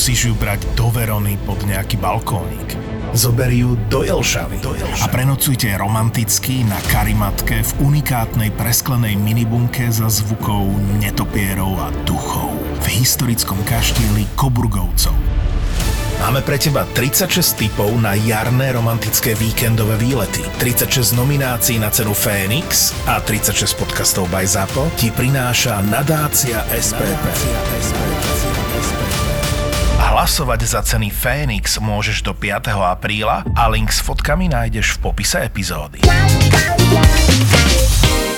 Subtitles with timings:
[0.00, 2.72] Nemusíš ju brať do Verony pod nejaký balkónik.
[3.12, 4.56] Zober ju do Jelšavy.
[4.64, 5.04] do Jelšavy.
[5.04, 10.72] A prenocujte romanticky na karimatke v unikátnej presklenej minibunke za zvukov
[11.04, 12.48] netopierov a duchov
[12.80, 15.12] v historickom kaštieli Koburgovcov.
[16.24, 22.96] Máme pre teba 36 typov na jarné romantické víkendové výlety, 36 nominácií na cenu Fénix
[23.04, 27.24] a 36 podcastov by ZAPO ti prináša nadácia SPP.
[30.00, 32.72] Hlasovať za ceny Fénix môžeš do 5.
[32.72, 36.00] apríla a link s fotkami nájdeš v popise epizódy.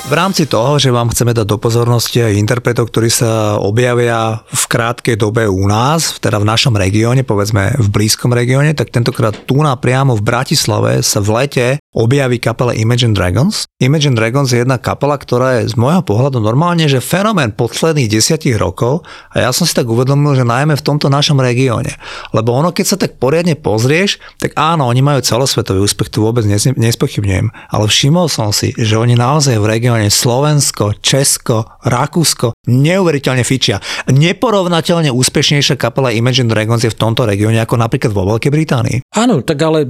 [0.03, 4.65] V rámci toho, že vám chceme dať do pozornosti aj interpretov, ktorí sa objavia v
[4.67, 9.63] krátkej dobe u nás, teda v našom regióne, povedzme v blízkom regióne, tak tentokrát tu
[9.63, 13.65] na priamo v Bratislave sa v lete objaví kapela Imagine Dragons.
[13.79, 18.59] Imagine Dragons je jedna kapela, ktorá je z môjho pohľadu normálne, že fenomén posledných desiatich
[18.59, 21.95] rokov a ja som si tak uvedomil, že najmä v tomto našom regióne.
[22.35, 26.43] Lebo ono, keď sa tak poriadne pozrieš, tak áno, oni majú celosvetový úspech, tu vôbec
[26.49, 33.79] nespochybňujem, ale všimol som si, že oni naozaj v regióne Slovensko, Česko, Rakúsko neuveriteľne fičia.
[34.11, 38.99] Neporovnateľne úspešnejšia kapela Imagine Dragons je v tomto regióne ako napríklad vo Veľkej Británii.
[39.15, 39.87] Áno, tak ale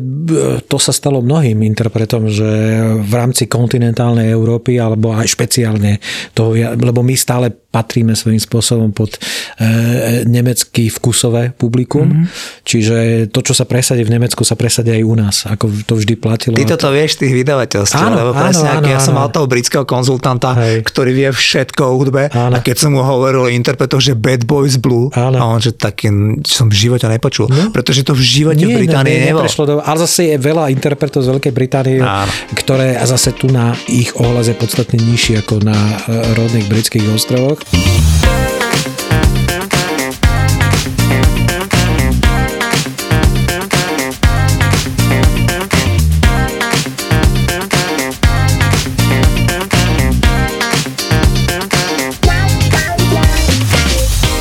[0.69, 2.51] to sa stalo mnohým interpretom preto, že
[2.99, 6.03] v rámci kontinentálnej Európy alebo aj špeciálne
[6.35, 12.63] toho, lebo my stále patríme svojím spôsobom pod e, nemecký vkusové publikum, mm-hmm.
[12.69, 12.97] čiže
[13.33, 16.55] to, čo sa presadí v Nemecku, sa presadí aj u nás, ako to vždy platilo.
[16.61, 19.07] Ty toto vieš tých vydavateľstiev, áno, lebo presne, áno, áno, ja áno.
[19.09, 20.85] som mal toho britského konzultanta, Hej.
[20.85, 22.55] ktorý vie všetko o hudbe áno.
[22.55, 25.41] a keď som mu hovoril o interpretoch, že Bad Boys Blue, áno.
[25.41, 26.13] a on, že taký
[26.45, 27.73] som v živote nepočul, no?
[27.73, 29.49] pretože to v živote nie, v Británii nie, nebolo.
[29.49, 32.29] Do, ale zase je veľa interpretov z Veľkej Británie, áno.
[32.53, 35.95] ktoré zase tu na ich ohľad je podstatne nižší ako na e,
[36.35, 37.62] rodných britských ostrovoch.
[37.65, 38.52] Thank you.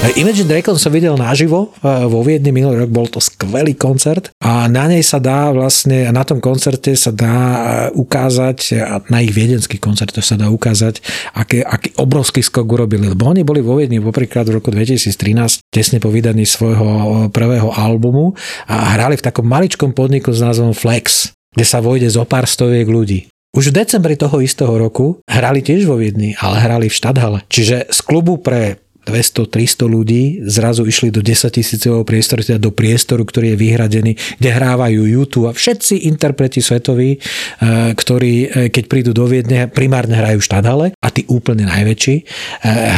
[0.02, 4.66] Imagine Dragons som videl naživo e, vo Viedni minulý rok, bol to skvelý koncert a
[4.66, 7.60] na nej sa dá vlastne, na tom koncerte sa dá e,
[7.94, 8.82] ukázať,
[9.14, 11.06] na ich viedenských koncertoch sa dá ukázať,
[11.38, 16.02] aký, aký obrovský skok urobili, lebo oni boli vo Viedni popríklad v roku 2013, tesne
[16.02, 18.34] po vydaní svojho prvého albumu
[18.66, 22.90] a hrali v takom maličkom podniku s názvom Flex, kde sa vojde zo pár stoviek
[22.90, 23.30] ľudí.
[23.54, 27.40] Už v decembri toho istého roku hrali tiež vo Viedni, ale hrali v Štadhale.
[27.52, 33.26] Čiže z klubu pre 200-300 ľudí zrazu išli do 10 tisícového priestoru, teda do priestoru,
[33.26, 39.12] ktorý je vyhradený, kde hrávajú YouTube a všetci interpreti svetoví, eh, ktorí eh, keď prídu
[39.12, 42.26] do Viedne, primárne hrajú štadale a tí úplne najväčší eh,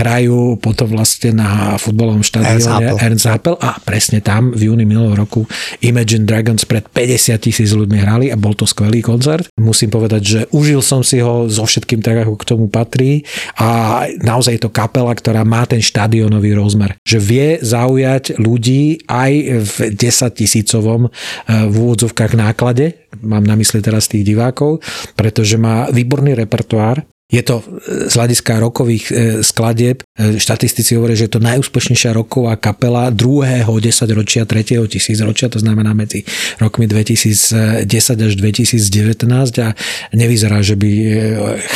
[0.04, 5.48] hrajú potom vlastne na futbalovom štadióne Ernst Happel a presne tam v júni minulého roku
[5.80, 9.48] Imagine Dragons pred 50 tisíc ľuďmi hrali a bol to skvelý koncert.
[9.56, 13.24] Musím povedať, že užil som si ho so všetkým tak, ako k tomu patrí
[13.56, 16.98] a naozaj je to kapela, ktorá má ten štadionový rozmer.
[17.06, 19.32] Že vie zaujať ľudí aj
[19.62, 24.82] v 10 tisícovom eh, v úvodzovkách náklade, mám na mysli teraz tých divákov,
[25.14, 27.64] pretože má výborný repertoár, je to e,
[28.08, 33.74] z hľadiska rokových e, skladieb, e, štatistici hovoria, že je to najúspešnejšia roková kapela druhého
[33.82, 36.22] desaťročia, tretieho tisícročia, to znamená medzi
[36.62, 37.90] rokmi 2010
[38.22, 39.26] až 2019
[39.66, 39.74] a
[40.14, 40.92] nevyzerá, že by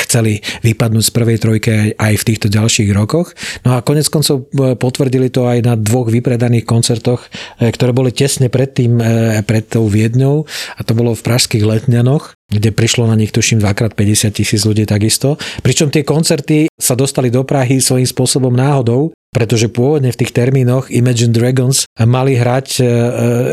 [0.06, 3.34] chceli vypadnúť z prvej trojky aj v týchto ďalších rokoch.
[3.66, 7.25] No a konec koncov potvrdili to aj na dvoch vypredaných koncertoch,
[7.57, 9.00] ktoré boli tesne pred tým,
[9.47, 10.45] pred tou Viedňou
[10.78, 15.35] a to bolo v pražských Letňanoch kde prišlo na nich tuším 2x50 tisíc ľudí takisto.
[15.62, 20.88] Pričom tie koncerty sa dostali do Prahy svojím spôsobom náhodou, pretože pôvodne v tých termínoch
[20.88, 22.88] Imagine Dragons mali hrať e, e,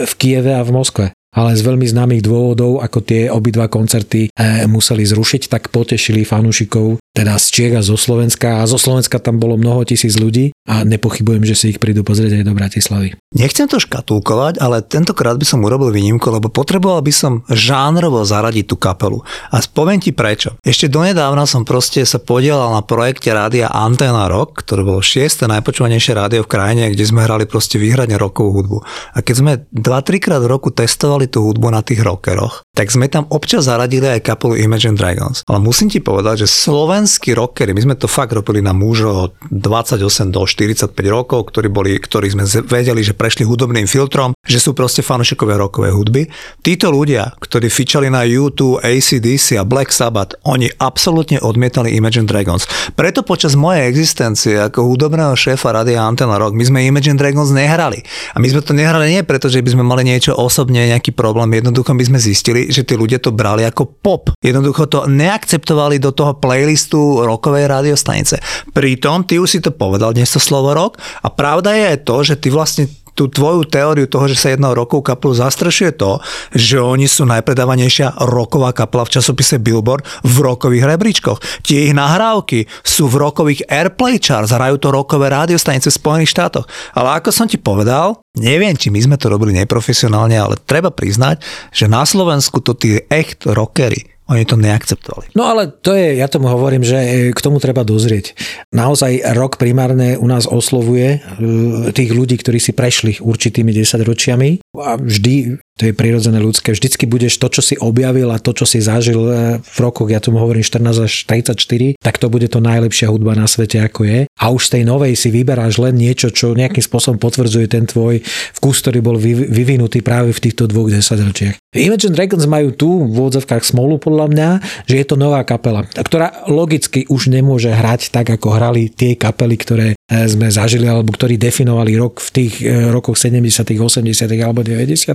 [0.06, 4.70] v Kieve a v Moskve ale z veľmi známych dôvodov, ako tie obidva koncerty e,
[4.70, 9.38] museli zrušiť, tak potešili fanúšikov teda z Čiech a zo Slovenska a zo Slovenska tam
[9.38, 13.08] bolo mnoho tisíc ľudí a nepochybujem, že si ich prídu pozrieť aj do Bratislavy.
[13.38, 18.66] Nechcem to škatulkovať, ale tentokrát by som urobil výnimku, lebo potreboval by som žánrovo zaradiť
[18.66, 19.22] tú kapelu.
[19.54, 20.58] A poviem ti prečo.
[20.66, 26.18] Ešte donedávna som proste sa podielal na projekte rádia Antena Rock, ktoré bolo šieste najpočúvanejšie
[26.18, 28.78] rádio v krajine, kde sme hrali proste výhradne rokovú hudbu.
[29.14, 33.06] A keď sme 2-3 krát v roku testovali tú hudbu na tých rockeroch, tak sme
[33.06, 35.46] tam občas zaradili aj kapelu Imagine Dragons.
[35.46, 40.34] Ale musím ti povedať, že slovenskí rockery, my sme to fakt robili na mužov 28
[40.34, 45.06] do 45 rokov, ktorí, boli, ktorí sme vedeli, že prešli hudobným filtrom, že sú proste
[45.06, 46.22] fanúšikovia rokovej hudby.
[46.66, 52.66] Títo ľudia, ktorí fičali na YouTube, ACDC a Black Sabbath, oni absolútne odmietali Imagine Dragons.
[52.98, 58.02] Preto počas mojej existencie ako hudobného šéfa Radia Antena Rock, my sme Imagine Dragons nehrali.
[58.34, 61.54] A my sme to nehrali nie preto, že by sme mali niečo osobne, nejaký problém.
[61.54, 64.32] Jednoducho my sme zistili, že tí ľudia to brali ako pop.
[64.40, 68.40] Jednoducho to neakceptovali do toho playlistu rokovej radiostanice.
[68.72, 72.40] Pritom, ty už si to povedal dnes to slovo rok a pravda je to, že
[72.40, 76.18] ty vlastne tú tvoju teóriu toho, že sa jednou rokovú kapelu zastrešuje to,
[76.52, 81.38] že oni sú najpredávanejšia roková kapela v časopise Billboard v rokových rebríčkoch.
[81.62, 86.66] Tie ich nahrávky sú v rokových Airplay charts, hrajú to rokové rádiostanice v Spojených štátoch.
[86.92, 91.40] Ale ako som ti povedal, neviem, či my sme to robili neprofesionálne, ale treba priznať,
[91.70, 95.36] že na Slovensku to tí echt rockery oni to neakceptovali.
[95.36, 98.32] No ale to je, ja tomu hovorím, že k tomu treba dozrieť.
[98.72, 104.98] Naozaj rok primárne u nás oslovuje e, tých ľudí, ktorí si prešli určitými desaťročiami a
[104.98, 106.70] vždy to je prirodzené ľudské.
[106.70, 110.22] Vždycky budeš to, čo si objavil a to, čo si zažil e, v rokoch, ja
[110.22, 114.18] tomu hovorím 14 až 34, tak to bude to najlepšia hudba na svete, ako je.
[114.38, 118.22] A už z tej novej si vyberáš len niečo, čo nejakým spôsobom potvrdzuje ten tvoj
[118.62, 119.18] vkus, ktorý bol
[119.50, 121.58] vyvinutý práve v týchto dvoch desaťročiach.
[121.74, 124.48] Imagine Dragons majú tu v úvodzovkách smolu podľa mňa,
[124.86, 129.58] že je to nová kapela, ktorá logicky už nemôže hrať tak, ako hrali tie kapely,
[129.58, 129.88] ktoré
[130.26, 134.10] sme zažili, alebo ktorí definovali rok v tých e, rokoch 70., 80.
[134.42, 135.06] alebo 90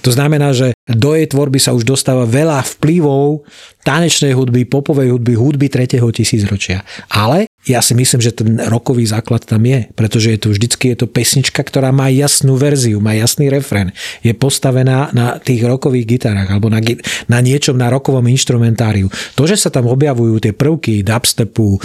[0.00, 3.42] to znamená, že do jej tvorby sa už dostáva veľa vplyvov
[3.82, 5.98] tanečnej hudby, popovej hudby, hudby 3.
[6.14, 6.86] tisícročia.
[7.10, 11.04] Ale ja si myslím, že ten rokový základ tam je, pretože je to vždycky je
[11.04, 13.92] to pesnička, ktorá má jasnú verziu, má jasný refrén.
[14.24, 16.80] Je postavená na tých rokových gitarách alebo na,
[17.28, 19.12] na niečom na rokovom instrumentáriu.
[19.36, 21.76] To, že sa tam objavujú tie prvky dubstepu,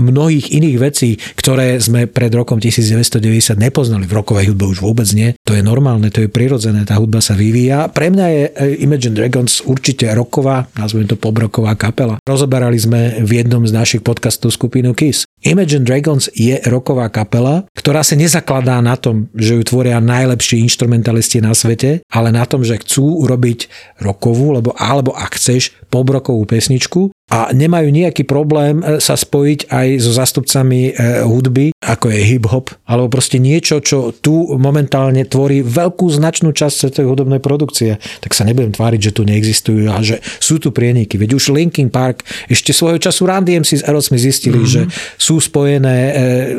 [0.00, 5.36] mnohých iných vecí, ktoré sme pred rokom 1990 nepoznali v rokovej hudbe už vôbec nie,
[5.44, 7.92] to je normálne, to je prirodzené, tá hudba sa vyvíja.
[7.92, 12.16] Pre mňa je eh, Imagine Dragons určite roková, nazvem to pobroková kapela.
[12.24, 18.02] Rozoberali sme v jednom z našich podcastov skupinu Kiss Imagine Dragons je roková kapela, ktorá
[18.02, 22.82] sa nezakladá na tom, že ju tvoria najlepší instrumentalisti na svete, ale na tom, že
[22.82, 23.70] chcú urobiť
[24.02, 29.88] rokovú, lebo alebo ak chceš, pobrokovú pesničku a nemajú nejaký problém e, sa spojiť aj
[30.00, 36.08] so zastupcami e, hudby, ako je hip-hop, alebo proste niečo, čo tu momentálne tvorí veľkú
[36.08, 38.00] značnú časť tej hudobnej produkcie.
[38.24, 41.20] Tak sa nebudem tváriť, že tu neexistujú a že sú tu prieniky.
[41.20, 44.72] Veď už Linkin Park ešte svojho času Run DMC s Aerosmith zistili, mm-hmm.
[44.72, 44.82] že
[45.20, 46.12] sú spojené, e,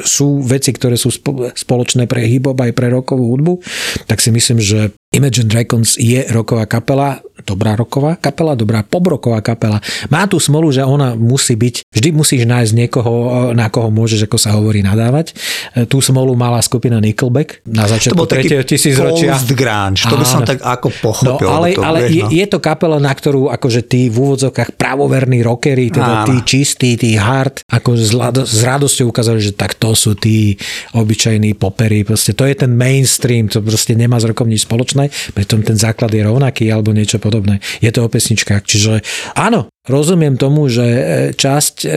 [0.06, 1.10] sú veci, ktoré sú
[1.57, 3.54] spoločné pre hip-hop aj pre rokovú hudbu.
[4.06, 9.82] Tak si myslím, že Imagine Dragons je roková kapela, dobrá roková kapela, dobrá pobroková kapela.
[10.06, 13.14] Má tú smolu, že ona musí byť, vždy musíš nájsť niekoho,
[13.58, 15.34] na koho môžeš, ako sa hovorí, nadávať.
[15.90, 18.62] Tú smolu mala skupina Nickelback na začiatku 3.
[18.62, 19.34] tisícročia.
[19.58, 21.42] grunge, to by som tak ako pochopil.
[21.42, 22.30] No, ale, to, ale vieš, no.
[22.30, 27.02] je, je to kapela, na ktorú akože tí v úvodzokách pravoverní rockery, teda tí čistí,
[27.02, 28.14] tí hard, ako s,
[28.46, 30.54] s radosťou ukázali, že tak to sú tí
[30.94, 32.06] obyčajní popery.
[32.06, 35.78] Proste to je ten mainstream, to proste nemá s rokom nič spoločné spoločné, pritom ten
[35.80, 37.63] základ je rovnaký alebo niečo podobné.
[37.80, 38.63] Je to o pesničkách.
[38.68, 39.00] Čiže
[39.40, 41.02] áno, Rozumiem tomu, že e,
[41.34, 41.88] časť e,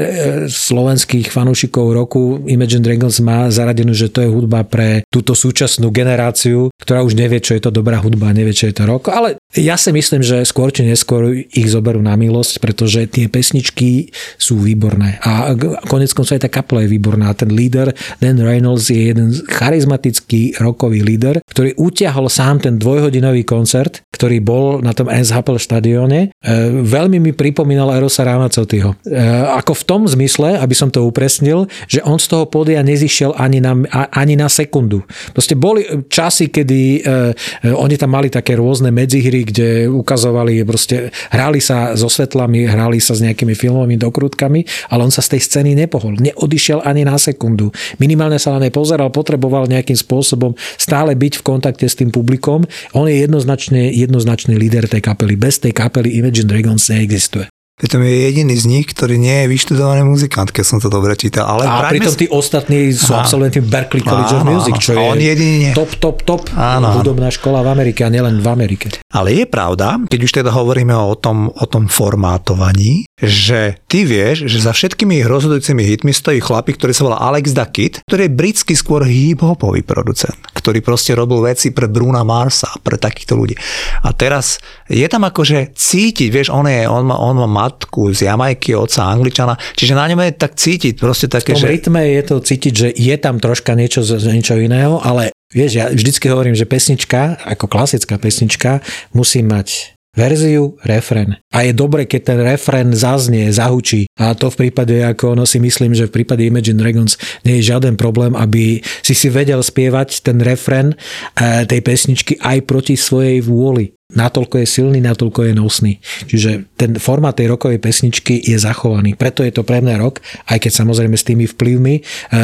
[0.48, 6.72] slovenských fanúšikov roku Imagine Dragons má zaradenú, že to je hudba pre túto súčasnú generáciu,
[6.80, 9.12] ktorá už nevie, čo je to dobrá hudba, nevie, čo je to rok.
[9.12, 14.08] Ale ja si myslím, že skôr či neskôr ich zoberú na milosť, pretože tie pesničky
[14.40, 15.20] sú výborné.
[15.20, 15.52] A
[15.84, 17.28] konec koncov aj tá kapela je výborná.
[17.36, 24.00] Ten líder, Dan Reynolds, je jeden charizmatický rokový líder, ktorý utiahol sám ten dvojhodinový koncert,
[24.08, 26.30] ktorý bol na tom SHP štadióne.
[26.30, 26.48] E,
[26.80, 28.94] veľmi mi pripomínal spomínal Erosa Ramacotyho.
[29.02, 29.18] E,
[29.58, 33.58] ako v tom zmysle, aby som to upresnil, že on z toho pódia nezišiel ani
[33.58, 33.74] na,
[34.14, 35.02] ani na sekundu.
[35.34, 41.10] Proste boli časy, kedy e, e, oni tam mali také rôzne medzihry, kde ukazovali, proste
[41.34, 45.40] hrali sa so svetlami, hrali sa s nejakými filmovými dokrutkami, ale on sa z tej
[45.42, 46.14] scény nepohol.
[46.22, 47.74] Neodišiel ani na sekundu.
[47.98, 52.62] Minimálne sa na nej pozeral, potreboval nejakým spôsobom stále byť v kontakte s tým publikom.
[52.94, 55.34] On je jednoznačne, jednoznačný líder tej kapely.
[55.34, 57.48] Bez tej kapely Imagine Dragons neexistuje.
[57.82, 61.50] Pritom je jediný z nich, ktorý nie je vyštudovaný muzikant, keď som to dobre čítal.
[61.50, 65.18] Ale a pritom tí ostatní sú absolventi Berkeley College áno, of Music, čo je on
[65.18, 65.72] jediný nie.
[65.74, 67.02] top, top, top áno.
[67.02, 68.86] hudobná škola v Amerike a nielen v Amerike.
[69.10, 74.46] Ale je pravda, keď už teda hovoríme o tom, o tom formátovaní, že ty vieš,
[74.46, 78.30] že za všetkými ich rozhodujúcimi hitmi stojí chlapík, ktorý sa volá Alex da Kid, ktorý
[78.30, 83.58] je britský skôr hip-hopový producent, ktorý proste robil veci pre Bruna Marsa, pre takýchto ľudí.
[84.06, 88.28] A teraz je tam akože cítiť, vieš, on, je, on, má, on má matku z
[88.28, 91.72] Jamajky, oca Angličana, čiže na ňom je tak cítiť proste také, v tom že...
[91.72, 95.88] rytme je to cítiť, že je tam troška niečo z niečo iného, ale vieš, ja
[95.88, 98.84] vždycky hovorím, že pesnička, ako klasická pesnička,
[99.16, 101.40] musí mať verziu, refren.
[101.56, 104.12] A je dobre, keď ten refren zaznie, zahučí.
[104.20, 107.16] A to v prípade, ako ono si myslím, že v prípade Imagine Dragons
[107.48, 112.68] nie je žiaden problém, aby si si vedel spievať ten refren eh, tej pesničky aj
[112.68, 115.92] proti svojej vôli natoľko je silný, natoľko je nosný.
[116.28, 119.16] Čiže ten formát tej rokovej pesničky je zachovaný.
[119.16, 122.02] Preto je to pre mňa rok, aj keď samozrejme s tými vplyvmi e,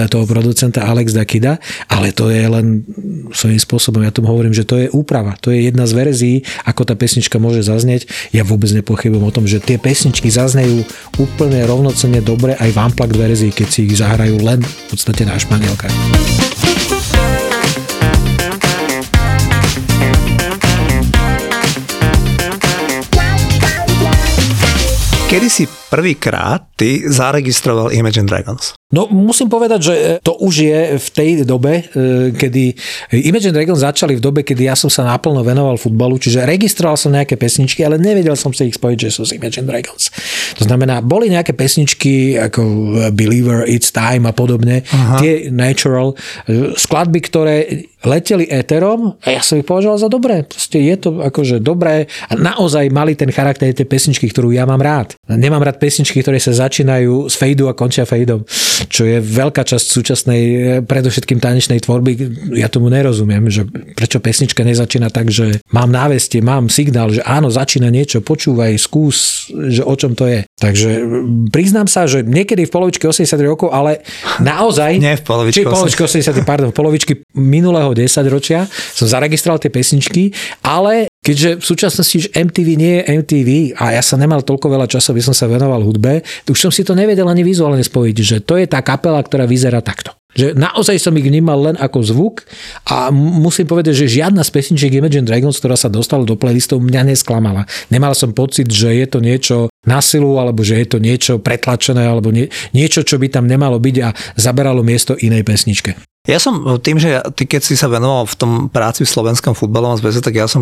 [0.08, 2.84] toho producenta Alex Dakida, ale to je len
[3.32, 5.36] svojím spôsobom, ja tomu hovorím, že to je úprava.
[5.44, 8.32] To je jedna z verzií, ako tá pesnička môže zaznieť.
[8.32, 10.84] Ja vôbec nepochybujem o tom, že tie pesničky zaznejú
[11.20, 15.36] úplne rovnocenne dobre aj v Unplugged verzii, keď si ich zahrajú len v podstate na
[15.36, 16.77] španielkách.
[25.28, 28.72] Kedy si prvýkrát ty zaregistroval Imagine Dragons?
[28.88, 29.94] No musím povedať, že
[30.24, 32.72] to už je v tej dobe, e, kedy
[33.28, 37.12] Imagine Dragons začali v dobe, kedy ja som sa naplno venoval futbalu, čiže registroval som
[37.12, 40.08] nejaké pesničky, ale nevedel som si ich spojiť, že sú z Imagine Dragons.
[40.56, 42.62] To znamená, boli nejaké pesničky ako
[43.12, 45.20] Believer, It's Time a podobne, Aha.
[45.20, 46.16] tie Natural,
[46.48, 50.46] e, skladby, ktoré leteli éterom a ja som ich považoval za dobré.
[50.46, 54.78] Proste je to akože dobré a naozaj mali ten charakter tej pesničky, ktorú ja mám
[54.78, 55.18] rád.
[55.26, 58.46] Nemám rád pesničky, ktoré sa začínajú s fejdu a končia fejdom
[58.86, 62.12] čo je veľká časť súčasnej, eh, predovšetkým tanečnej tvorby.
[62.54, 63.66] Ja tomu nerozumiem, že
[63.98, 69.50] prečo pesnička nezačína tak, že mám návestie, mám signál, že áno, začína niečo, počúvaj, skús,
[69.50, 70.46] že o čom to je.
[70.58, 74.06] Takže mm, priznám sa, že niekedy v polovičke 80 rokov, ale
[74.38, 74.98] naozaj...
[74.98, 78.64] Nie v polovičke, či polovičke 80, pardon, v polovičke minulého 10 ročia
[78.96, 80.32] som zaregistroval tie pesničky,
[80.64, 84.88] ale Keďže v súčasnosti už MTV nie je MTV a ja sa nemal toľko veľa
[84.88, 88.36] času, aby som sa venoval hudbe, už som si to nevedel ani vizuálne spojiť, že
[88.40, 90.16] to je tá kapela, ktorá vyzerá takto.
[90.32, 92.48] Že naozaj som ich vnímal len ako zvuk
[92.88, 97.12] a musím povedať, že žiadna z pesničiek Imagine Dragons, ktorá sa dostala do playlistov, mňa
[97.12, 97.68] nesklamala.
[97.92, 102.08] Nemal som pocit, že je to niečo na silu, alebo že je to niečo pretlačené,
[102.08, 105.92] alebo nie, niečo, čo by tam nemalo byť a zaberalo miesto inej pesničke.
[106.26, 109.96] Ja som tým, že ty keď si sa venoval v tom práci v slovenskom futbalovom
[109.96, 110.60] zväze, tak ja som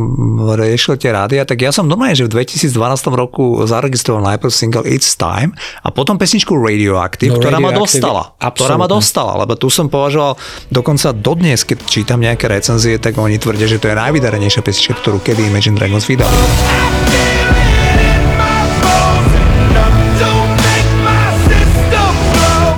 [0.54, 2.70] riešil tie rádia, tak ja som normálne, že v 2012
[3.10, 8.36] roku zaregistroval najprv single It's Time a potom pesničku Radioactive, no, ktorá ma dostala.
[8.38, 8.62] Absolutne.
[8.62, 10.38] Ktorá ma dostala, lebo tu som považoval
[10.70, 15.18] dokonca dodnes, keď čítam nejaké recenzie, tak oni tvrdia, že to je najvydarenejšia pesnička, ktorú
[15.18, 16.36] kedy Imagine Dragons vydali.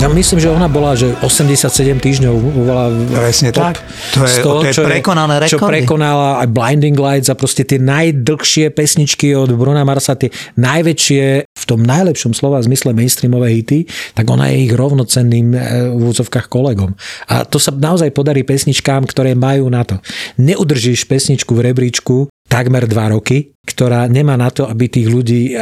[0.08, 1.68] Ja myslím, že ona bola, že 87
[2.00, 2.34] týždňov
[2.64, 3.84] bola Presne top tak.
[4.16, 5.52] To je, 100, to je čo prekonané rekordy.
[5.52, 11.44] Čo prekonala aj Blinding Lights a proste tie najdlhšie pesničky od Bruna Marsa, tie najväčšie
[11.44, 13.84] v tom najlepšom slova zmysle mainstreamové hity,
[14.16, 15.58] tak ona je ich rovnocenným e,
[15.92, 16.96] v úvodzovkách kolegom.
[17.28, 20.00] A to sa naozaj podarí pesničkám, ktoré majú na to.
[20.40, 25.52] Neudržíš pesničku v rebríčku takmer dva roky, ktorá nemá na to, aby tých ľudí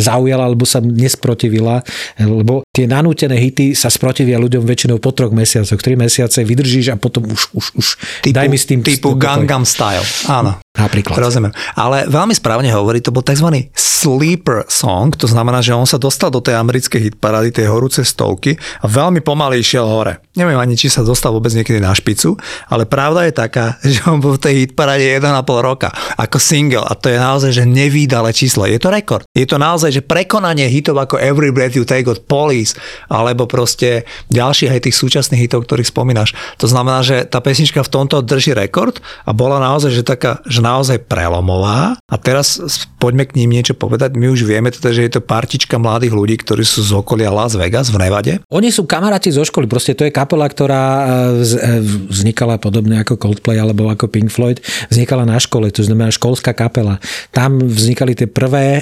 [0.00, 1.84] zaujala alebo sa nesprotivila,
[2.16, 5.76] lebo tie nanútené hity sa sprotivia ľuďom väčšinou po troch mesiacoch.
[5.76, 7.86] Tri mesiace vydržíš a potom už, už, už
[8.24, 8.80] typu, daj mi s tým...
[8.80, 10.04] Typu Gangnam Style.
[10.32, 10.56] Áno.
[10.78, 11.18] Napríklad.
[11.18, 11.52] Rozumiem.
[11.74, 13.66] Ale veľmi správne hovorí, to bol tzv.
[13.74, 18.54] sleeper song, to znamená, že on sa dostal do tej americkej hitparády, tej horúcej stovky
[18.54, 20.22] a veľmi pomaly išiel hore.
[20.38, 22.38] Neviem ani, či sa dostal vôbec niekedy na špicu,
[22.70, 25.26] ale pravda je taká, že on bol v tej hitparáde 1,5
[25.58, 28.70] roka ako single a to je naozaj, že nevýdale číslo.
[28.70, 29.26] Je to rekord.
[29.34, 32.78] Je to naozaj, že prekonanie hitov ako Every Breath You Take od Police
[33.10, 36.38] alebo proste ďalších aj tých súčasných hitov, ktorých spomínaš.
[36.62, 40.62] To znamená, že tá pesnička v tomto drží rekord a bola naozaj, že taká, že
[40.68, 41.96] naozaj prelomová.
[42.04, 42.60] A teraz
[43.00, 44.20] poďme k ním niečo povedať.
[44.20, 47.56] My už vieme teda, že je to partička mladých ľudí, ktorí sú z okolia Las
[47.56, 48.32] Vegas v Nevade.
[48.52, 51.04] Oni sú kamaráti zo školy, proste to je kapela, ktorá e,
[51.40, 51.80] e,
[52.12, 54.60] vznikala podobne ako Coldplay alebo ako Pink Floyd,
[54.92, 57.00] vznikala na škole, to znamená školská kapela.
[57.32, 58.80] Tam vznikali tie prvé e,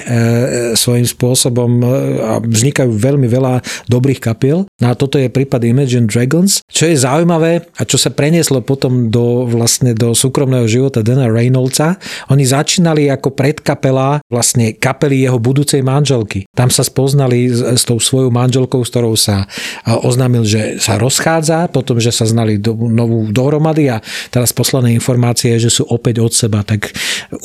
[0.75, 1.71] svojím spôsobom
[2.17, 4.67] a vznikajú veľmi veľa dobrých kapiel.
[4.81, 6.65] No a toto je prípad Imagine Dragons.
[6.67, 11.76] Čo je zaujímavé a čo sa prenieslo potom do vlastne do súkromného života Dana Reynolds
[11.77, 12.01] Štvorca.
[12.33, 16.49] Oni začínali ako predkapela vlastne kapely jeho budúcej manželky.
[16.57, 19.45] Tam sa spoznali s, s tou svojou manželkou, s ktorou sa
[19.85, 24.01] oznámil, že sa rozchádza, potom, že sa znali do, novú dohromady a
[24.33, 26.65] teraz posledné informácie že sú opäť od seba.
[26.65, 26.91] Tak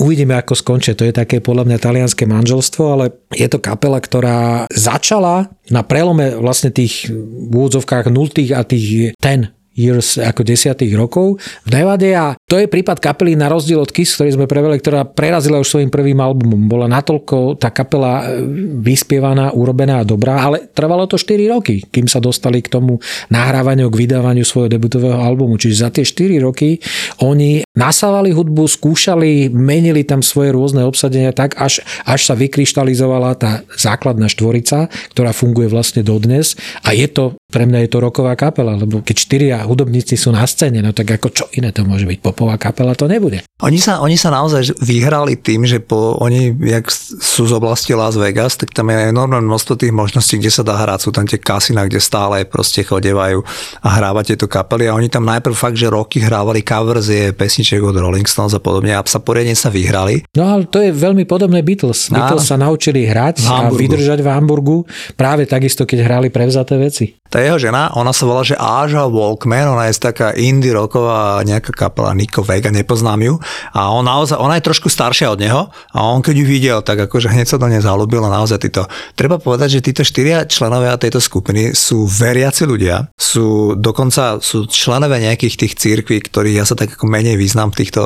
[0.01, 0.97] uvidíme, ako skončia.
[0.97, 6.37] To je také podľa mňa talianské manželstvo, ale je to kapela, ktorá začala na prelome
[6.41, 12.37] vlastne tých v úvodzovkách 0 a tých ten Years ako desiatých rokov v Nevade a
[12.45, 15.89] to je prípad kapely na rozdiel od Kiss, ktorý sme preveli, ktorá prerazila už svojim
[15.89, 16.69] prvým albumom.
[16.69, 18.45] Bola natoľko tá kapela e,
[18.85, 23.01] vyspievaná, urobená a dobrá, ale trvalo to 4 roky, kým sa dostali k tomu
[23.33, 25.57] nahrávaniu, k vydávaniu svojho debutového albumu.
[25.57, 26.77] Čiže za tie 4 roky
[27.25, 33.65] oni nasávali hudbu, skúšali, menili tam svoje rôzne obsadenia tak, až, až sa vykryštalizovala tá
[33.81, 36.53] základná štvorica, ktorá funguje vlastne dodnes
[36.85, 40.45] a je to, pre mňa je to roková kapela, lebo keď štyria hudobníci sú na
[40.45, 42.19] scéne, no tak ako čo iné to môže byť?
[42.21, 43.41] Popová kapela to nebude.
[43.63, 46.91] Oni sa, oni sa naozaj vyhrali tým, že po, oni, jak
[47.23, 50.75] sú z oblasti Las Vegas, tak tam je enormné množstvo tých možností, kde sa dá
[50.77, 51.09] hrať.
[51.09, 53.41] Sú tam tie kasina, kde stále proste chodevajú
[53.81, 57.63] a hrávať tieto kapely a oni tam najprv fakt, že roky hrávali covers je pesni
[57.63, 60.27] pesničiek od Rolling Stones a podobne a sa poriadne sa vyhrali.
[60.33, 62.09] No ale to je veľmi podobné Beatles.
[62.09, 62.19] Áno.
[62.19, 64.83] Beatles sa naučili hrať a vydržať v Hamburgu
[65.15, 67.23] práve takisto, keď hrali prevzaté veci.
[67.29, 71.75] Tá jeho žena, ona sa volá, že Aja Walkman, ona je taká indie rocková nejaká
[71.75, 73.35] kapela Nico Vega, nepoznám ju.
[73.75, 77.07] A on naozaj, ona je trošku staršia od neho a on keď ju videl, tak
[77.07, 78.87] akože hneď sa do nej zalúbil a naozaj títo.
[79.19, 85.33] Treba povedať, že títo štyria členovia tejto skupiny sú veriaci ľudia, sú dokonca sú členovia
[85.33, 88.03] nejakých tých církví, ktorých ja sa tak ako menej význam v týchto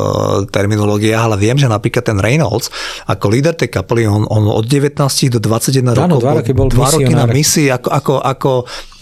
[0.49, 2.73] terminológiách, ale viem, že napríklad ten Reynolds
[3.07, 4.97] ako líder tej kapely, on, on od 19
[5.33, 8.50] do 21 rokov, dva roky bol dva roky na misii ako, ako, ako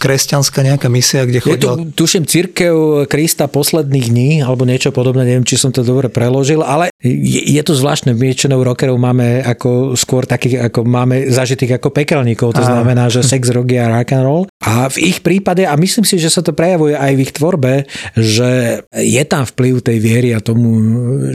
[0.05, 1.57] kresťanská nejaká misia, kde chodil...
[1.57, 6.13] Je tu, tuším, církev Krista posledných dní, alebo niečo podobné, neviem, či som to dobre
[6.13, 11.81] preložil, ale je, je to zvláštne, väčšinou rockerov máme ako skôr takých, ako máme zažitých
[11.81, 12.69] ako pekelníkov, to a.
[12.69, 14.43] znamená, že sex, rock a rock and roll.
[14.63, 17.73] A v ich prípade, a myslím si, že sa to prejavuje aj v ich tvorbe,
[18.15, 20.79] že je tam vplyv tej viery a tomu,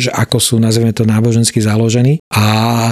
[0.00, 2.18] že ako sú, nazveme to, nábožensky založení.
[2.32, 2.46] A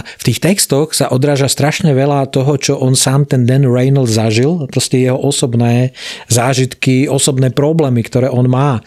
[0.05, 4.69] v tých textoch sa odráža strašne veľa toho, čo on sám ten Dan Reynolds zažil,
[4.69, 5.97] proste jeho osobné
[6.29, 8.85] zážitky, osobné problémy, ktoré on má,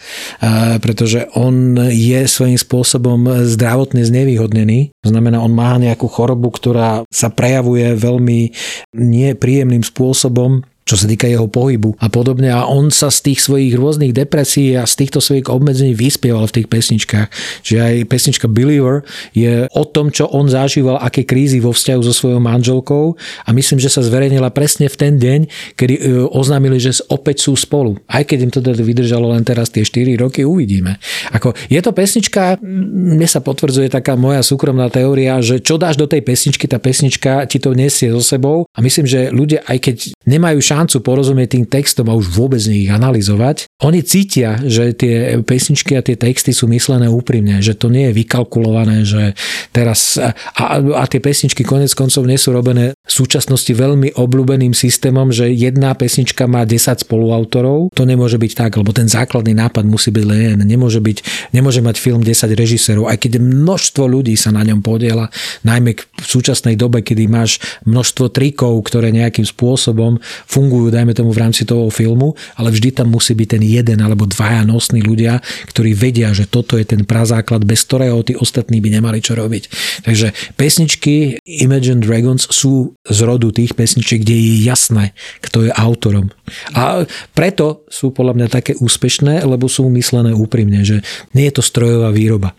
[0.78, 4.94] pretože on je svojím spôsobom zdravotne znevýhodnený.
[5.04, 8.54] To znamená, on má nejakú chorobu, ktorá sa prejavuje veľmi
[8.96, 12.52] nepríjemným spôsobom čo sa týka jeho pohybu a podobne.
[12.52, 16.60] A on sa z tých svojich rôznych depresí a z týchto svojich obmedzení vyspieval v
[16.60, 17.32] tých pesničkách.
[17.64, 19.00] Čiže aj pesnička Believer
[19.32, 23.80] je o tom, čo on zažíval, aké krízy vo vzťahu so svojou manželkou a myslím,
[23.80, 25.40] že sa zverejnila presne v ten deň,
[25.80, 27.96] kedy e, oznámili, že opäť sú spolu.
[28.04, 31.00] Aj keď im to teda vydržalo len teraz tie 4 roky, uvidíme.
[31.32, 36.04] Ako, je to pesnička, mne sa potvrdzuje taká moja súkromná teória, že čo dáš do
[36.04, 39.96] tej pesničky, tá pesnička ti to nesie so sebou a myslím, že ľudia, aj keď
[40.28, 45.98] nemajú šancu porozumieť tým textom a už vôbec ich analyzovať, oni cítia, že tie pesničky
[45.98, 49.34] a tie texty sú myslené úprimne, že to nie je vykalkulované, že
[49.74, 55.34] teraz a, a tie pesničky konec koncov nie sú robené v súčasnosti veľmi obľúbeným systémom,
[55.34, 57.90] že jedna pesnička má 10 spoluautorov.
[57.98, 61.96] To nemôže byť tak, lebo ten základný nápad musí byť len Nemôže, byť, nemôže mať
[61.98, 65.26] film 10 režisérov, aj keď množstvo ľudí sa na ňom podiela,
[65.66, 71.42] najmä v súčasnej dobe, kedy máš množstvo trikov, ktoré nejakým spôsobom fungujú, dajme tomu v
[71.42, 75.40] rámci toho filmu, ale vždy tam musí byť ten jeden alebo dvaja nosní ľudia,
[75.72, 79.62] ktorí vedia, že toto je ten prazáklad, bez ktorého tí ostatní by nemali čo robiť.
[80.04, 86.28] Takže pesničky Imagine Dragons sú z rodu tých pesničiek, kde je jasné, kto je autorom.
[86.76, 91.00] A preto sú podľa mňa také úspešné, lebo sú myslené úprimne, že
[91.32, 92.52] nie je to strojová výroba.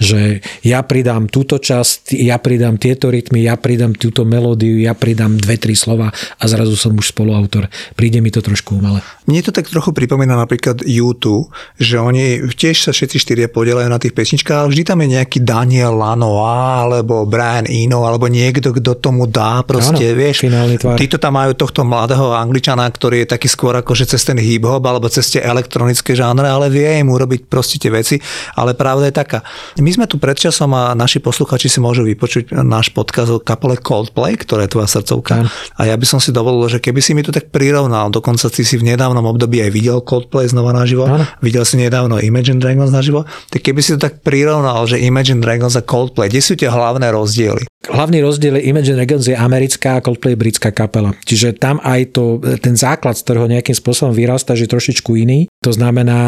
[0.00, 5.36] Že ja pridám túto časť, ja pridám tieto rytmy, ja pridám túto melódiu, ja pridám
[5.36, 7.68] dve, tri slova a zrazu som už spoluautor.
[7.94, 9.04] Príde mi to trošku umelé.
[9.28, 14.00] Mne to tak trochu pripomína napríklad YouTube, že oni tiež sa všetci štyria podielajú na
[14.00, 18.96] tých pesničkách, ale vždy tam je nejaký Daniel Lanois alebo Brian Eno alebo niekto, kto
[18.96, 20.48] tomu dá proste, Áno, vieš.
[20.96, 24.80] Títo tam majú tohto mladého angličana, ktorý je taký skôr ako že cez ten hip-hop
[24.80, 28.16] alebo cez tie elektronické žánre, ale vie im urobiť proste tie veci.
[28.54, 29.42] Ale pravda je taká.
[29.82, 34.38] My sme tu predčasom a naši posluchači si môžu vypočuť náš podkaz o kapele Coldplay,
[34.38, 35.50] ktorá je tvoja srdcovka.
[35.74, 38.62] A ja by som si dovolil, že keby si mi to tak prirovnal, dokonca si
[38.62, 41.26] si v nedávnom období aj videl Coldplay znova naživo, ano.
[41.42, 45.74] videl si nedávno Imagine Dragons naživo, tak keby si to tak prirovnal, že Imagine Dragons
[45.74, 47.66] a Coldplay, kde sú tie hlavné rozdiely?
[47.88, 51.16] Hlavný rozdiel je Imagine Dragons je americká a Coldplay je britská kapela.
[51.24, 55.48] Čiže tam aj to, ten základ, z ktorého nejakým spôsobom vyrastá, je trošičku iný.
[55.64, 56.20] To znamená,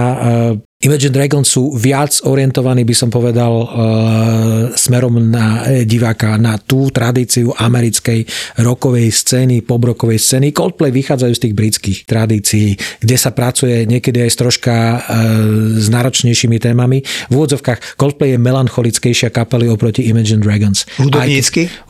[0.80, 3.68] Imagine Dragons sú viac orientovaní, by som povedal, uh,
[4.72, 8.24] smerom na diváka, na tú tradíciu americkej
[8.64, 10.56] rokovej scény, pobrokovej scény.
[10.56, 15.00] Coldplay vychádzajú z tých britských tradícií, kde sa pracuje niekedy aj s troška uh,
[15.76, 17.04] s náročnejšími témami.
[17.28, 20.88] V úvodzovkách Coldplay je melancholickejšia kapely oproti Imagine Dragons.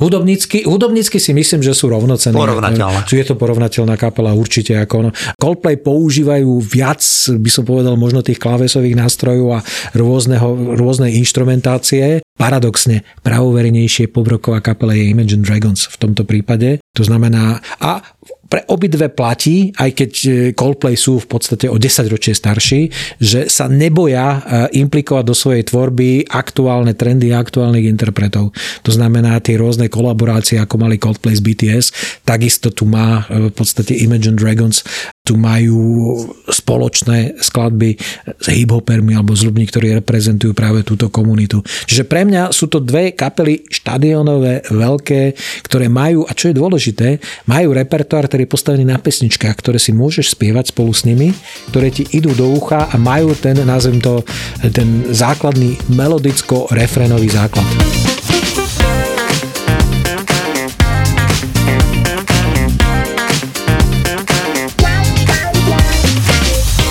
[0.02, 2.34] Hudobnícky, hudobnícky si myslím, že sú rovnocenné.
[2.34, 3.06] Porovnateľné.
[3.06, 5.10] Je to porovnateľná kapela určite ako ono.
[5.38, 9.60] Coldplay používajú viac, by som povedal, možno tých klávesov hlasových nástrojov a
[9.92, 10.48] rôzneho,
[10.80, 12.24] rôznej inštrumentácie.
[12.40, 16.80] Paradoxne, pravovernejšie pobroková kapela je Imagine Dragons v tomto prípade.
[16.96, 18.00] To znamená, a
[18.50, 22.90] pre obidve platí, aj keď e, Coldplay sú v podstate o 10 ročie starší,
[23.22, 24.40] že sa neboja e,
[24.82, 28.50] implikovať do svojej tvorby aktuálne trendy aktuálnych interpretov.
[28.82, 31.86] To znamená tie rôzne kolaborácie, ako mali Coldplay z BTS,
[32.26, 34.82] takisto tu má e, v podstate Imagine Dragons
[35.30, 36.16] tu majú
[36.50, 37.94] spoločné skladby
[38.40, 41.62] s hiphopermi alebo s ľuďmi, ktorí reprezentujú práve túto komunitu.
[41.86, 45.34] Čiže pre mňa sú to dve kapely štadionové, veľké,
[45.66, 47.18] ktoré majú, a čo je dôležité,
[47.50, 51.34] majú repertoár, ktorý je postavený na pesničkách, ktoré si môžeš spievať spolu s nimi,
[51.74, 54.22] ktoré ti idú do ucha a majú ten, nazvem to,
[54.70, 57.66] ten základný melodicko-refrénový základ.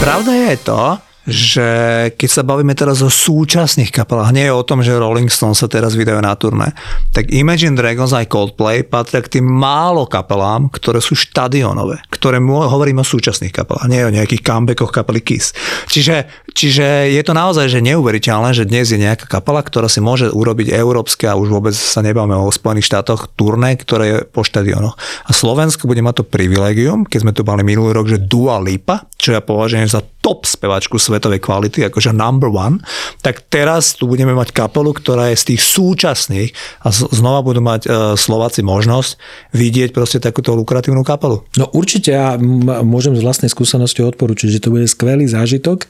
[0.04, 1.70] Pravda je to, že
[2.18, 5.70] keď sa bavíme teraz o súčasných kapelách, nie je o tom, že Rolling Stones sa
[5.70, 6.74] teraz vydajú na turné,
[7.15, 13.02] tak Imagine Dragons aj Coldplay patria k tým málo kapelám, ktoré sú štadionové, ktoré hovorím
[13.02, 15.54] o súčasných kapelách, nie o nejakých comebackoch kapely Kiss.
[15.88, 20.28] Čiže, čiže je to naozaj že neuveriteľné, že dnes je nejaká kapela, ktorá si môže
[20.28, 25.00] urobiť európske a už vôbec sa nebavíme o Spojených štátoch turné, ktoré je po štadionoch.
[25.00, 29.08] A Slovensko bude mať to privilegium, keď sme tu mali minulý rok, že Dua Lipa,
[29.15, 32.84] čo ja považujem za top spevačku svetovej kvality, akože number one,
[33.24, 36.50] tak teraz tu budeme mať kapelu, ktorá je z tých súčasných
[36.84, 39.15] a znova budú mať uh, Slováci možnosť
[39.56, 41.39] vidieť proste takúto lukratívnu kapelu.
[41.56, 42.36] No určite ja
[42.84, 45.88] môžem z vlastnej skúsenosti odporučiť, že to bude skvelý zážitok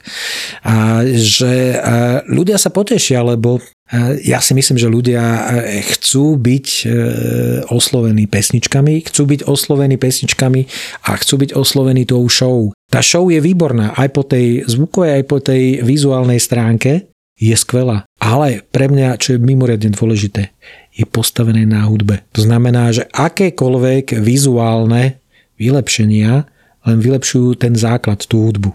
[0.60, 1.80] a že
[2.28, 3.60] ľudia sa potešia, lebo
[4.22, 5.22] ja si myslím, že ľudia
[5.82, 6.68] chcú byť
[7.74, 10.60] oslovení pesničkami, chcú byť oslovení pesničkami
[11.08, 12.70] a chcú byť oslovení tou show.
[12.86, 18.06] Tá show je výborná aj po tej zvukovej, aj po tej vizuálnej stránke je skvelá.
[18.20, 20.54] Ale pre mňa, čo je mimoriadne dôležité,
[20.94, 22.22] je postavené na hudbe.
[22.36, 25.18] To znamená, že akékoľvek vizuálne
[25.56, 26.46] vylepšenia
[26.80, 28.72] len vylepšujú ten základ, tú hudbu.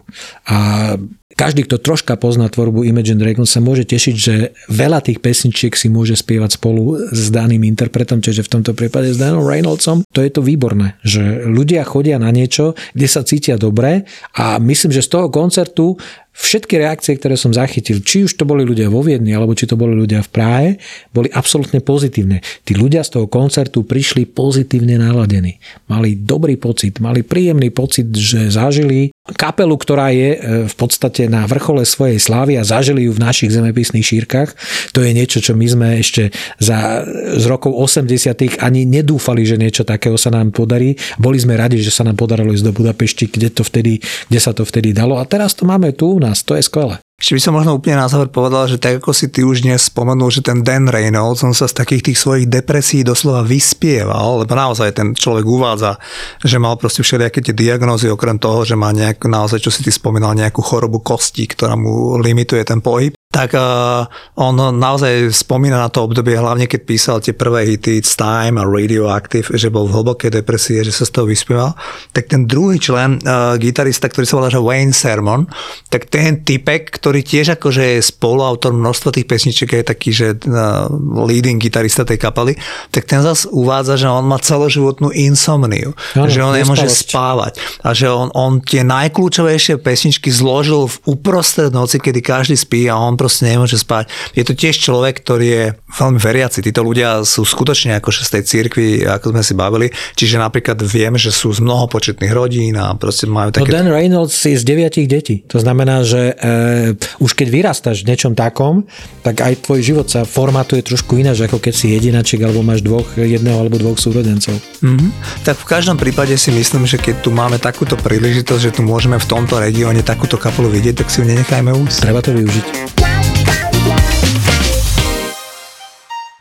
[0.50, 0.94] A
[1.36, 4.36] každý, kto troška pozná tvorbu Imagine Dragons, sa môže tešiť, že
[4.72, 9.20] veľa tých pesničiek si môže spievať spolu s daným interpretom, čiže v tomto prípade s
[9.20, 10.08] Danom Reynoldsom.
[10.16, 14.96] To je to výborné, že ľudia chodia na niečo, kde sa cítia dobre a myslím,
[14.96, 16.00] že z toho koncertu
[16.36, 19.80] všetky reakcie, ktoré som zachytil, či už to boli ľudia vo Viedni, alebo či to
[19.80, 20.70] boli ľudia v Prahe,
[21.16, 22.44] boli absolútne pozitívne.
[22.68, 25.64] Tí ľudia z toho koncertu prišli pozitívne naladení.
[25.88, 31.50] Mali dobrý pocit, mali príjemný pocit, že zažili kapelu, ktorá je e, v podstate na
[31.50, 34.54] vrchole svojej slávy a zažili ju v našich zemepisných šírkach.
[34.94, 36.30] To je niečo, čo my sme ešte
[36.62, 37.02] za,
[37.34, 40.94] z rokov 80 ani nedúfali, že niečo takého sa nám podarí.
[41.18, 43.98] Boli sme radi, že sa nám podarilo ísť do Budapešti, kde, to vtedy,
[44.30, 45.18] kde sa to vtedy dalo.
[45.18, 46.46] A teraz to máme tu u nás.
[46.46, 47.05] To je skvelé.
[47.16, 49.88] Ešte by som možno úplne na záver povedal, že tak ako si ty už dnes
[49.88, 54.52] spomenul, že ten Dan Reynolds, on sa z takých tých svojich depresí doslova vyspieval, lebo
[54.52, 55.96] naozaj ten človek uvádza,
[56.44, 59.96] že mal proste všelijaké tie diagnózy, okrem toho, že má nejak, naozaj, čo si ty
[59.96, 64.08] spomínal, nejakú chorobu kostí, ktorá mu limituje ten pohyb tak uh,
[64.40, 68.64] on naozaj spomína na to obdobie, hlavne keď písal tie prvé hity It's Time a
[68.64, 71.76] Radioactive, že bol v hlbokej depresie, že sa z toho vyspieval.
[72.16, 75.52] Tak ten druhý člen, uh, gitarista, ktorý sa volá že Wayne Sermon,
[75.92, 80.88] tak ten typek, ktorý tiež akože je spoluautor množstva tých pesničiek, je taký, že uh,
[81.28, 82.56] leading gitarista tej kapely,
[82.96, 87.92] tak ten zase uvádza, že on má celoživotnú insomniu, ano, že on nemôže spávať a
[87.92, 93.25] že on, on tie najkľúčovejšie pesničky zložil v uprostred noci, kedy každý spí a on
[93.26, 94.06] proste nemôže spať.
[94.38, 95.66] Je to tiež človek, ktorý je
[95.98, 96.62] veľmi veriaci.
[96.62, 99.90] Títo ľudia sú skutočne akože z tej cirkvi, ako sme si bavili.
[100.14, 103.66] Čiže napríklad viem, že sú z mnohopočetných rodín a proste majú také...
[103.66, 105.42] No Dan Reynolds je z deviatich detí.
[105.50, 108.86] To znamená, že e, už keď vyrastáš v niečom takom,
[109.26, 113.10] tak aj tvoj život sa formatuje trošku ináč, ako keď si jedinaček alebo máš dvoch,
[113.18, 114.54] jedného alebo dvoch súrodencov.
[114.86, 115.10] Mm-hmm.
[115.42, 119.18] Tak v každom prípade si myslím, že keď tu máme takúto príležitosť, že tu môžeme
[119.18, 121.98] v tomto regióne takúto kapelu vidieť, tak si ju nenechajme úsť.
[122.06, 123.15] Treba to využiť.